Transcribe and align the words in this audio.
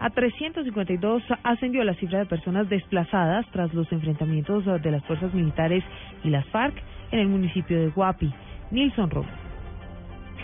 A 0.00 0.10
352 0.10 1.22
ascendió 1.42 1.82
la 1.82 1.94
cifra 1.94 2.20
de 2.20 2.26
personas 2.26 2.68
desplazadas 2.68 3.44
tras 3.50 3.74
los 3.74 3.90
enfrentamientos 3.90 4.64
de 4.64 4.90
las 4.90 5.04
fuerzas 5.04 5.34
militares 5.34 5.82
y 6.22 6.30
las 6.30 6.46
FARC 6.46 6.74
en 7.10 7.18
el 7.18 7.26
municipio 7.26 7.80
de 7.80 7.88
Guapi. 7.88 8.32
Nilson 8.70 9.10
Romo. 9.10 9.28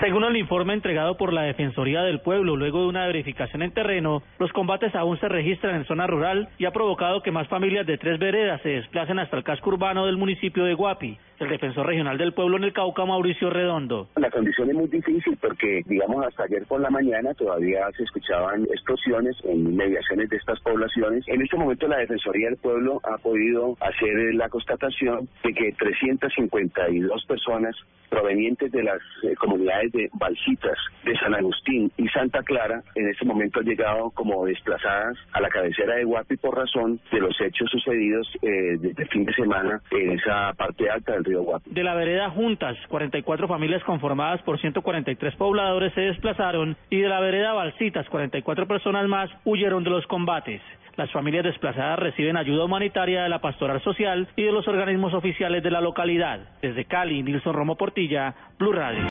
Según 0.00 0.24
el 0.24 0.36
informe 0.36 0.72
entregado 0.72 1.16
por 1.16 1.32
la 1.32 1.42
Defensoría 1.42 2.00
del 2.02 2.20
Pueblo 2.20 2.56
luego 2.56 2.80
de 2.82 2.88
una 2.88 3.06
verificación 3.06 3.62
en 3.62 3.72
terreno, 3.72 4.22
los 4.38 4.50
combates 4.52 4.94
aún 4.94 5.18
se 5.20 5.28
registran 5.28 5.76
en 5.76 5.84
zona 5.84 6.06
rural 6.06 6.48
y 6.56 6.64
ha 6.64 6.70
provocado 6.70 7.22
que 7.22 7.30
más 7.30 7.48
familias 7.48 7.86
de 7.86 7.98
tres 7.98 8.18
veredas 8.18 8.62
se 8.62 8.70
desplacen 8.70 9.18
hasta 9.18 9.36
el 9.36 9.44
casco 9.44 9.68
urbano 9.68 10.06
del 10.06 10.16
municipio 10.16 10.64
de 10.64 10.72
Guapi. 10.72 11.18
El 11.40 11.48
defensor 11.48 11.86
regional 11.86 12.18
del 12.18 12.34
pueblo 12.34 12.58
en 12.58 12.64
el 12.64 12.74
Cauca, 12.74 13.06
Mauricio 13.06 13.48
Redondo. 13.48 14.08
La 14.16 14.30
condición 14.30 14.68
es 14.68 14.76
muy 14.76 14.88
difícil 14.88 15.38
porque, 15.40 15.82
digamos, 15.86 16.26
hasta 16.26 16.44
ayer 16.44 16.66
por 16.66 16.82
la 16.82 16.90
mañana 16.90 17.32
todavía 17.32 17.90
se 17.96 18.02
escuchaban 18.02 18.64
explosiones 18.64 19.34
en 19.44 19.74
mediaciones 19.74 20.28
de 20.28 20.36
estas 20.36 20.60
poblaciones. 20.60 21.26
En 21.28 21.40
este 21.40 21.56
momento 21.56 21.88
la 21.88 21.96
Defensoría 21.96 22.48
del 22.50 22.58
Pueblo 22.58 23.00
ha 23.04 23.16
podido 23.16 23.74
hacer 23.80 24.34
la 24.34 24.50
constatación 24.50 25.30
de 25.42 25.54
que 25.54 25.72
352 25.72 27.24
personas 27.24 27.74
provenientes 28.10 28.70
de 28.72 28.82
las 28.82 29.00
eh, 29.22 29.34
comunidades 29.36 29.92
de 29.92 30.10
Balsitas, 30.12 30.76
de 31.04 31.16
San 31.16 31.34
Agustín 31.34 31.90
y 31.96 32.08
Santa 32.08 32.42
Clara, 32.42 32.82
en 32.96 33.08
este 33.08 33.24
momento 33.24 33.60
han 33.60 33.66
llegado 33.66 34.10
como 34.10 34.44
desplazadas 34.44 35.16
a 35.32 35.40
la 35.40 35.48
cabecera 35.48 35.94
de 35.94 36.04
Guapi 36.04 36.36
por 36.36 36.58
razón 36.58 37.00
de 37.10 37.20
los 37.20 37.40
hechos 37.40 37.70
sucedidos 37.70 38.28
eh, 38.42 38.76
desde 38.78 39.04
el 39.04 39.08
fin 39.08 39.24
de 39.24 39.32
semana 39.32 39.80
en 39.92 40.10
esa 40.12 40.52
parte 40.54 40.90
alta 40.90 41.12
del 41.12 41.22
De 41.66 41.82
la 41.82 41.94
vereda 41.94 42.30
Juntas, 42.30 42.76
44 42.88 43.48
familias 43.48 43.82
conformadas 43.84 44.42
por 44.42 44.60
143 44.60 45.36
pobladores 45.36 45.92
se 45.94 46.02
desplazaron 46.02 46.76
y 46.90 46.98
de 47.00 47.08
la 47.08 47.20
vereda 47.20 47.52
Balsitas, 47.52 48.08
44 48.08 48.66
personas 48.66 49.06
más 49.08 49.30
huyeron 49.44 49.84
de 49.84 49.90
los 49.90 50.06
combates. 50.06 50.60
Las 50.96 51.10
familias 51.12 51.44
desplazadas 51.44 51.98
reciben 51.98 52.36
ayuda 52.36 52.64
humanitaria 52.64 53.22
de 53.22 53.28
la 53.28 53.40
Pastoral 53.40 53.80
Social 53.82 54.28
y 54.36 54.42
de 54.42 54.52
los 54.52 54.68
organismos 54.68 55.14
oficiales 55.14 55.62
de 55.62 55.70
la 55.70 55.80
localidad. 55.80 56.40
Desde 56.60 56.84
Cali, 56.84 57.22
Nilson 57.22 57.54
Romo 57.54 57.76
Portilla, 57.76 58.34
Blue 58.58 58.72
Radio. 58.72 59.04